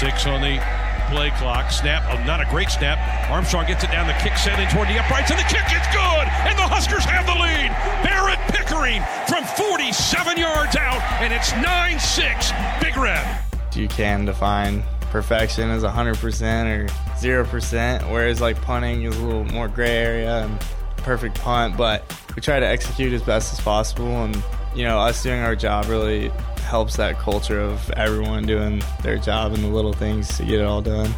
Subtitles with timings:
[0.00, 0.56] Six on the
[1.10, 1.70] play clock.
[1.70, 2.96] Snap, oh, not a great snap.
[3.30, 5.86] Armstrong gets it down the kick set in toward the uprights, and the kick is
[5.92, 7.68] good, and the Huskers have the lead.
[8.02, 12.52] Barrett Pickering from 47 yards out, and it's 9 6.
[12.80, 13.44] Big Red.
[13.74, 16.16] You can define perfection as 100%
[16.66, 16.86] or
[17.18, 20.60] 0%, whereas like punting is a little more gray area and
[20.96, 22.04] perfect punt, but
[22.34, 24.24] we try to execute as best as possible.
[24.24, 24.42] And,
[24.74, 26.32] you know, us doing our job really
[26.70, 30.64] helps that culture of everyone doing their job and the little things to get it
[30.64, 31.12] all done.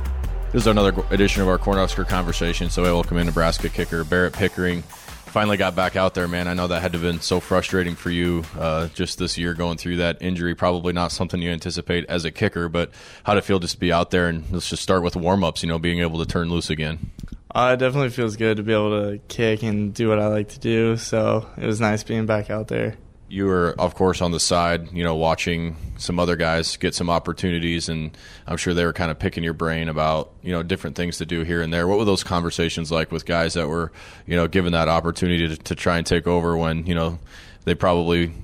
[0.51, 2.71] This is another edition of our Cornhusker conversation.
[2.71, 4.83] So, I welcome in Nebraska kicker Barrett Pickering.
[5.27, 6.49] Finally got back out there, man.
[6.49, 9.53] I know that had to have been so frustrating for you uh, just this year
[9.53, 10.55] going through that injury.
[10.55, 12.91] Probably not something you anticipate as a kicker, but
[13.25, 15.63] how it feel just to be out there and let's just start with warm ups,
[15.63, 17.11] you know, being able to turn loose again?
[17.55, 20.49] Uh, it definitely feels good to be able to kick and do what I like
[20.51, 20.97] to do.
[20.97, 22.97] So it was nice being back out there.
[23.33, 27.09] You were, of course, on the side, you know, watching some other guys get some
[27.09, 28.15] opportunities, and
[28.47, 31.25] I'm sure they were kind of picking your brain about, you know, different things to
[31.25, 31.89] do here and there.
[31.89, 33.91] What were those conversations like with guys that were,
[34.27, 37.21] you know, given that opportunity to, to try and take over when, you know,
[37.65, 38.35] they probably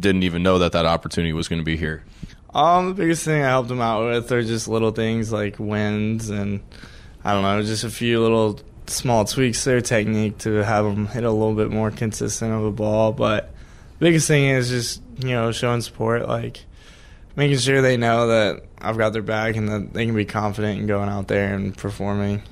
[0.00, 2.02] didn't even know that that opportunity was going to be here?
[2.54, 6.30] Um, the biggest thing I helped them out with are just little things like wins
[6.30, 6.62] and
[7.22, 11.06] I don't know, just a few little small tweaks to their technique to have them
[11.06, 13.12] hit a little bit more consistent of a ball.
[13.12, 13.51] But
[14.02, 16.64] biggest thing is just you know showing support, like
[17.36, 20.80] making sure they know that I've got their back and that they can be confident
[20.80, 22.42] in going out there and performing.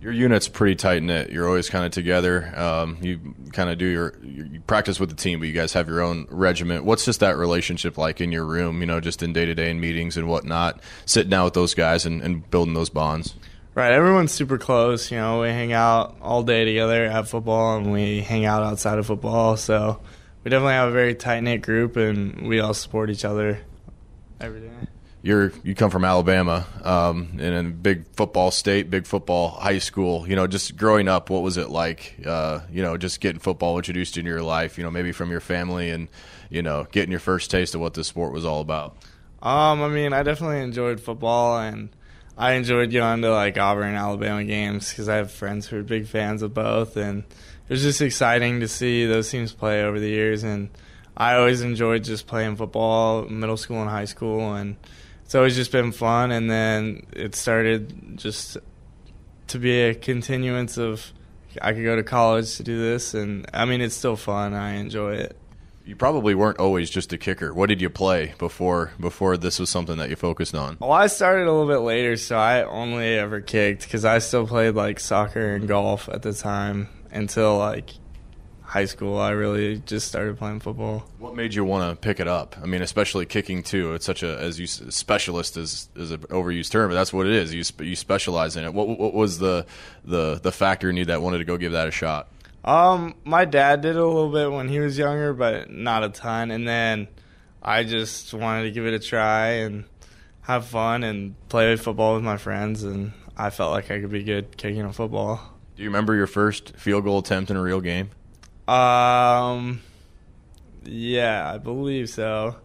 [0.00, 1.30] Your unit's pretty tight knit.
[1.30, 2.52] You're always kind of together.
[2.56, 5.88] Um, you kind of do your you practice with the team, but you guys have
[5.88, 6.84] your own regiment.
[6.84, 8.80] What's just that relationship like in your room?
[8.80, 11.74] You know, just in day to day in meetings and whatnot, sitting down with those
[11.74, 13.34] guys and, and building those bonds.
[13.74, 15.10] Right, everyone's super close.
[15.10, 18.98] You know, we hang out all day together at football, and we hang out outside
[18.98, 19.56] of football.
[19.56, 20.00] So
[20.44, 23.60] we definitely have a very tight knit group, and we all support each other
[24.40, 24.70] every day.
[25.20, 30.28] You're you come from Alabama, um, in a big football state, big football high school.
[30.28, 32.14] You know, just growing up, what was it like?
[32.24, 34.78] Uh, you know, just getting football introduced into your life.
[34.78, 36.08] You know, maybe from your family, and
[36.50, 38.96] you know, getting your first taste of what the sport was all about.
[39.42, 41.90] Um, I mean, I definitely enjoyed football and
[42.38, 46.06] I enjoyed going to like Auburn, Alabama games because I have friends who are big
[46.06, 47.24] fans of both, and
[47.68, 50.42] it was just exciting to see those teams play over the years.
[50.42, 50.70] And
[51.16, 54.76] I always enjoyed just playing football, middle school and high school, and
[55.24, 56.30] it's always just been fun.
[56.30, 58.56] And then it started just
[59.48, 61.12] to be a continuance of
[61.60, 64.54] I could go to college to do this, and I mean it's still fun.
[64.54, 65.36] I enjoy it
[65.88, 67.54] you probably weren't always just a kicker.
[67.54, 70.76] What did you play before before this was something that you focused on?
[70.80, 74.46] Well, I started a little bit later, so I only ever kicked because I still
[74.46, 77.90] played like soccer and golf at the time until like
[78.62, 79.18] high school.
[79.18, 81.04] I really just started playing football.
[81.18, 82.56] What made you want to pick it up?
[82.62, 83.94] I mean, especially kicking too.
[83.94, 87.32] It's such a as you specialist is is an overused term, but that's what it
[87.32, 87.54] is.
[87.54, 88.74] You you specialize in it.
[88.74, 89.66] What what was the
[90.04, 92.28] the the factor in you that wanted to go give that a shot?
[92.64, 96.50] Um, my dad did a little bit when he was younger, but not a ton.
[96.50, 97.08] And then
[97.62, 99.84] I just wanted to give it a try and
[100.42, 102.82] have fun and play football with my friends.
[102.82, 105.40] And I felt like I could be good kicking a football.
[105.78, 108.10] Do you remember your first field goal attempt in a real game?
[108.66, 109.80] Um,
[110.84, 112.56] yeah, I believe so.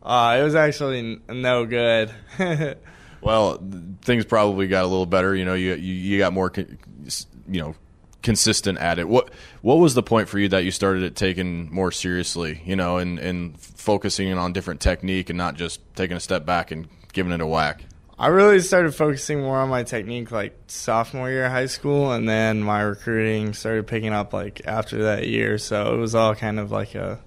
[0.00, 2.12] Uh, it was actually no good.
[3.20, 3.60] well,
[4.02, 5.34] things probably got a little better.
[5.34, 7.74] You know, you you, you got more, you know,
[8.22, 9.08] consistent at it.
[9.08, 9.32] What
[9.62, 12.98] what was the point for you that you started it taking more seriously, you know,
[12.98, 17.32] and and focusing on different technique and not just taking a step back and giving
[17.32, 17.82] it a whack?
[18.20, 22.28] I really started focusing more on my technique like sophomore year of high school and
[22.28, 25.56] then my recruiting started picking up like after that year.
[25.56, 27.18] So it was all kind of like a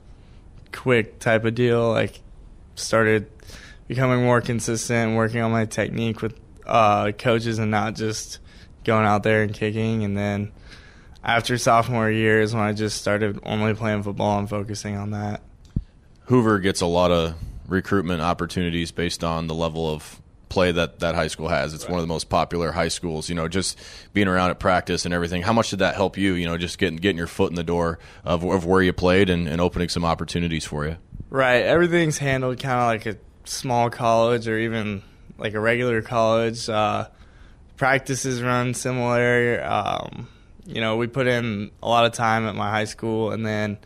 [0.71, 1.89] quick type of deal.
[1.89, 2.21] Like
[2.75, 3.27] started
[3.87, 8.37] becoming more consistent, working on my technique with uh, coaches and not just
[8.83, 10.51] going out there and kicking and then
[11.23, 15.41] after sophomore year is when I just started only playing football and focusing on that.
[16.25, 17.33] Hoover gets a lot of
[17.67, 20.19] recruitment opportunities based on the level of
[20.53, 21.73] play that that high school has.
[21.73, 21.91] It's right.
[21.91, 23.27] one of the most popular high schools.
[23.27, 23.77] You know, just
[24.13, 25.41] being around at practice and everything.
[25.41, 26.33] How much did that help you?
[26.35, 29.29] You know, just getting getting your foot in the door of, of where you played
[29.29, 30.97] and, and opening some opportunities for you.
[31.29, 31.63] Right.
[31.63, 35.01] Everything's handled kind of like a small college or even
[35.37, 36.69] like a regular college.
[36.69, 37.07] Uh,
[37.75, 39.63] practices run similar.
[39.63, 40.27] Um,
[40.65, 43.79] you know, we put in a lot of time at my high school, and then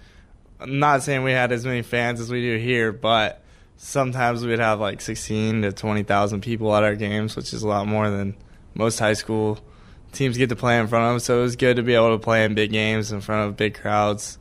[0.59, 3.41] I'm not saying we had as many fans as we do here, but
[3.77, 7.87] sometimes we'd have like 16 to 20,000 people at our games, which is a lot
[7.87, 8.35] more than
[8.73, 9.59] most high school
[10.11, 11.21] teams get to play in front of.
[11.21, 13.57] So it was good to be able to play in big games in front of
[13.57, 14.37] big crowds,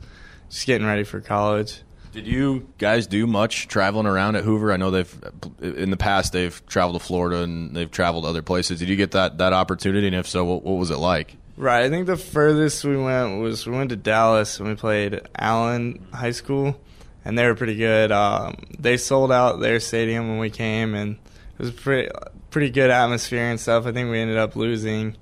[0.49, 1.81] just getting ready for college.
[2.11, 4.71] Did you guys do much traveling around at Hoover?
[4.73, 5.23] I know they've
[5.61, 8.79] in the past they've traveled to Florida and they've traveled to other places.
[8.79, 10.07] Did you get that that opportunity?
[10.07, 11.35] And if so, what, what was it like?
[11.57, 11.83] Right.
[11.83, 16.07] I think the furthest we went was we went to Dallas and we played Allen
[16.13, 16.79] High School,
[17.27, 18.11] and they were pretty good.
[18.11, 21.17] Um, they sold out their stadium when we came, and
[21.59, 22.09] it was pretty
[22.49, 23.85] pretty good atmosphere and stuff.
[23.85, 25.17] I think we ended up losing.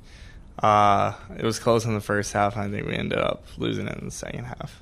[0.59, 2.55] Uh, it was close in the first half.
[2.55, 4.81] I think we ended up losing it in the second half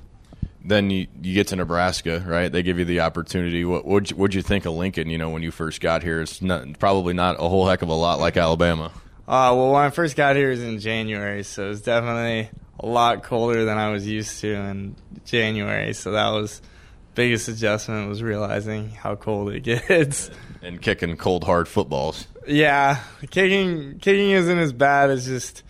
[0.64, 2.50] then you, you get to Nebraska, right?
[2.50, 3.66] They give you the opportunity.
[3.66, 5.10] What would you, what'd you think of Lincoln?
[5.10, 7.90] You know, when you first got here, it's not, probably not a whole heck of
[7.90, 8.90] a lot like Alabama.
[9.28, 12.48] Uh, well, when I first got here, it was in January, so it was definitely
[12.80, 15.92] a lot colder than I was used to in January.
[15.92, 16.62] So that was
[17.14, 20.30] biggest adjustment was realizing how cold it gets
[20.62, 22.26] and kicking cold hard footballs.
[22.46, 23.00] Yeah,
[23.30, 25.62] kicking kicking isn't as bad as just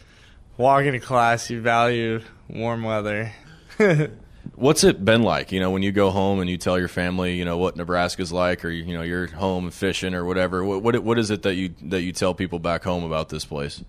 [0.56, 1.50] walking to class.
[1.50, 3.32] You value warm weather.
[4.56, 7.35] What's it been like, you know, when you go home and you tell your family,
[7.35, 10.64] you know, what Nebraska's like, or you know, you're home fishing or whatever?
[10.64, 13.44] What what, what is it that you that you tell people back home about this
[13.44, 13.82] place?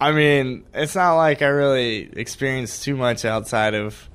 [0.00, 4.08] I mean, it's not like I really experienced too much outside of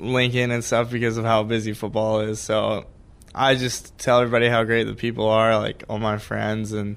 [0.00, 2.40] Lincoln and stuff because of how busy football is.
[2.40, 2.86] So
[3.34, 6.96] I just tell everybody how great the people are, like all my friends and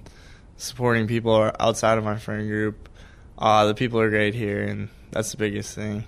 [0.57, 2.89] supporting people are outside of my friend group.
[3.37, 6.05] Uh, the people are great here, and that's the biggest thing.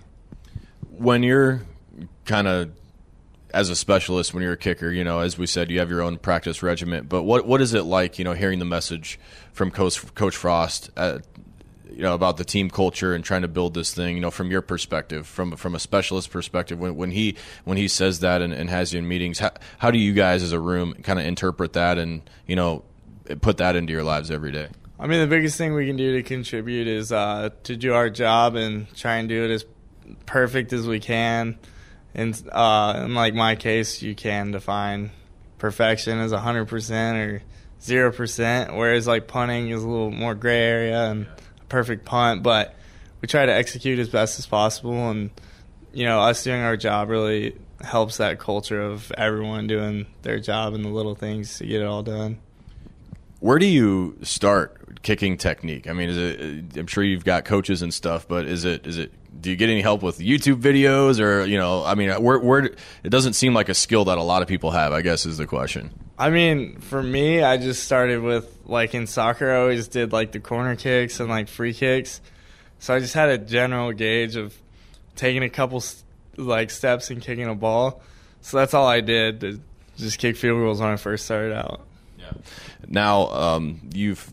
[0.97, 1.62] When you're
[2.25, 2.71] kind of
[3.53, 6.01] as a specialist when you're a kicker, you know, as we said, you have your
[6.01, 7.07] own practice regiment.
[7.07, 9.19] But what what is it like, you know, hearing the message
[9.53, 11.19] from Coach Coach Frost, uh,
[11.91, 14.51] you know, about the team culture and trying to build this thing, you know, from
[14.51, 18.53] your perspective, from from a specialist perspective, when when he when he says that and,
[18.53, 21.25] and has you in meetings, how how do you guys as a room kind of
[21.25, 22.83] interpret that and you know
[23.41, 24.69] put that into your lives every day?
[24.99, 28.09] I mean, the biggest thing we can do to contribute is uh, to do our
[28.09, 29.65] job and try and do it as
[30.25, 31.57] perfect as we can
[32.15, 35.11] in uh, in like my case, you can define
[35.57, 37.43] perfection as hundred percent or
[37.81, 42.44] zero percent, whereas like punting is a little more gray area and a perfect punt.
[42.44, 42.75] But
[43.21, 45.31] we try to execute as best as possible, and
[45.94, 50.73] you know, us doing our job really helps that culture of everyone doing their job
[50.73, 52.39] and the little things to get it all done.
[53.39, 55.87] Where do you start kicking technique?
[55.87, 56.39] I mean, is it?
[56.39, 59.11] Uh, I'm sure you've got coaches and stuff, but is it is it
[59.41, 61.83] do you get any help with YouTube videos or you know?
[61.83, 62.65] I mean, where where
[63.03, 64.93] it doesn't seem like a skill that a lot of people have.
[64.93, 65.91] I guess is the question.
[66.17, 70.31] I mean, for me, I just started with like in soccer, I always did like
[70.31, 72.21] the corner kicks and like free kicks.
[72.79, 74.55] So I just had a general gauge of
[75.15, 75.83] taking a couple
[76.37, 78.01] like steps and kicking a ball.
[78.41, 79.61] So that's all I did
[79.97, 81.81] just kick field goals when I first started out.
[82.25, 82.42] Yeah.
[82.88, 84.31] Now um, you've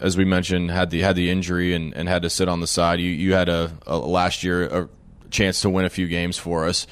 [0.00, 2.66] as we mentioned, had the had the injury and, and had to sit on the
[2.66, 3.00] side.
[3.00, 4.88] You you had a, a last year a
[5.30, 6.86] chance to win a few games for us.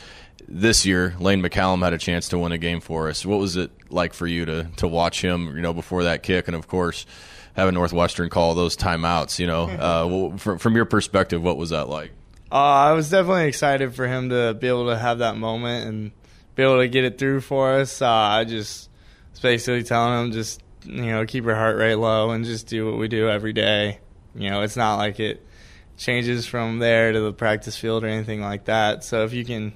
[0.47, 3.25] This year, Lane McCallum had a chance to win a game for us.
[3.25, 5.55] What was it like for you to to watch him?
[5.57, 7.07] You know, before that kick, and of course,
[7.55, 9.39] having Northwestern call those timeouts.
[9.39, 9.65] You know,
[10.35, 12.11] uh, from from your perspective, what was that like?
[12.53, 16.13] Uh, I was definitely excited for him to be able to have that moment and
[16.55, 18.01] be able to get it through for us.
[18.01, 18.89] Uh, I just
[19.35, 22.87] was basically telling them just you know, keep your heart rate low and just do
[22.87, 24.01] what we do every day.
[24.35, 25.45] You know, it's not like it
[25.97, 29.05] changes from there to the practice field or anything like that.
[29.05, 29.75] So if you can,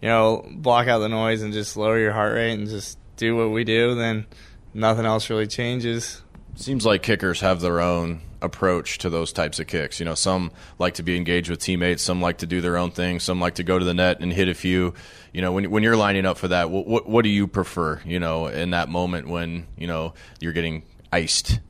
[0.00, 3.36] you know, block out the noise and just lower your heart rate and just do
[3.36, 4.26] what we do, then
[4.74, 6.22] nothing else really changes.
[6.54, 9.98] Seems like kickers have their own approach to those types of kicks.
[9.98, 12.90] You know, some like to be engaged with teammates, some like to do their own
[12.90, 14.94] thing, some like to go to the net and hit a few.
[15.32, 18.00] You know, when when you're lining up for that, what what, what do you prefer?
[18.04, 21.60] You know, in that moment when you know you're getting iced.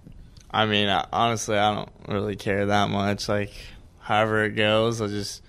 [0.50, 3.28] I mean, honestly, I don't really care that much.
[3.28, 3.52] Like,
[3.98, 5.42] however it goes, I just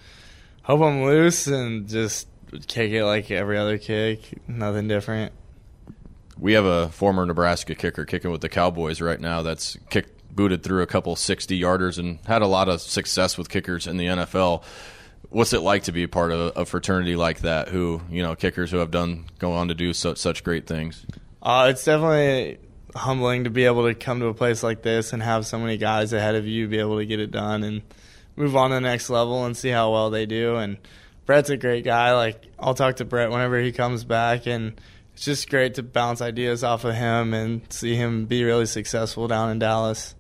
[0.64, 2.28] hope I'm loose and just
[2.68, 4.38] kick it like every other kick.
[4.48, 5.34] Nothing different.
[6.38, 9.42] We have a former Nebraska kicker kicking with the Cowboys right now.
[9.42, 13.50] That's kicked booted through a couple 60 yarders and had a lot of success with
[13.50, 14.64] kickers in the NFL.
[15.30, 17.68] What's it like to be part of a fraternity like that?
[17.68, 21.06] Who you know, kickers who have done go on to do such such great things.
[21.42, 22.58] Uh, it's definitely
[22.96, 25.78] humbling to be able to come to a place like this and have so many
[25.78, 27.82] guys ahead of you be able to get it done and
[28.36, 30.56] move on to the next level and see how well they do.
[30.56, 30.78] And
[31.26, 32.16] Brett's a great guy.
[32.16, 34.80] Like I'll talk to Brett whenever he comes back and
[35.14, 39.28] it's just great to bounce ideas off of him and see him be really successful
[39.28, 40.16] down in Dallas.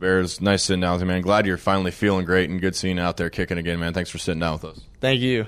[0.00, 1.20] Bears, nice sitting down with you, man.
[1.20, 3.92] Glad you're finally feeling great and good seeing you out there kicking again, man.
[3.92, 4.80] Thanks for sitting down with us.
[5.00, 5.46] Thank you.